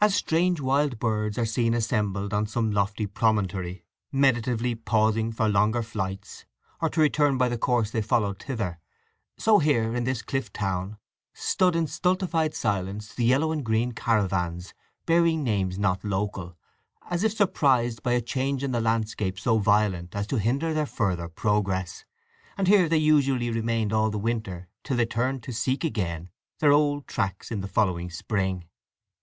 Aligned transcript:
As 0.00 0.14
strange 0.14 0.58
wild 0.58 0.98
birds 0.98 1.36
are 1.36 1.44
seen 1.44 1.74
assembled 1.74 2.32
on 2.32 2.46
some 2.46 2.70
lofty 2.70 3.06
promontory, 3.06 3.84
meditatively 4.10 4.74
pausing 4.74 5.32
for 5.32 5.48
longer 5.50 5.82
flights, 5.82 6.46
or 6.80 6.88
to 6.88 7.00
return 7.02 7.36
by 7.36 7.50
the 7.50 7.58
course 7.58 7.90
they 7.90 8.00
followed 8.00 8.42
thither, 8.42 8.80
so 9.36 9.58
here, 9.58 9.94
in 9.94 10.04
this 10.04 10.22
cliff 10.22 10.50
town, 10.50 10.96
stood 11.34 11.76
in 11.76 11.86
stultified 11.86 12.54
silence 12.54 13.12
the 13.14 13.26
yellow 13.26 13.52
and 13.52 13.66
green 13.66 13.92
caravans 13.92 14.72
bearing 15.04 15.44
names 15.44 15.78
not 15.78 16.02
local, 16.02 16.56
as 17.10 17.22
if 17.22 17.34
surprised 17.34 18.02
by 18.02 18.12
a 18.12 18.22
change 18.22 18.64
in 18.64 18.72
the 18.72 18.80
landscape 18.80 19.38
so 19.38 19.58
violent 19.58 20.16
as 20.16 20.26
to 20.26 20.38
hinder 20.38 20.72
their 20.72 20.86
further 20.86 21.28
progress; 21.28 22.06
and 22.56 22.66
here 22.66 22.88
they 22.88 22.96
usually 22.96 23.50
remained 23.50 23.92
all 23.92 24.08
the 24.08 24.16
winter 24.18 24.68
till 24.82 24.96
they 24.96 25.04
turned 25.04 25.42
to 25.42 25.52
seek 25.52 25.84
again 25.84 26.30
their 26.60 26.72
old 26.72 27.06
tracks 27.06 27.50
in 27.50 27.60
the 27.60 27.68
following 27.68 28.08
spring. 28.08 28.64